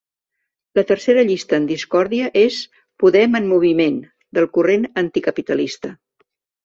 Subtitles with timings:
[0.77, 2.57] La tercera llista en discòrdia és
[3.05, 4.01] ‘Podem en moviment’,
[4.39, 5.93] del corrent anticapitalista.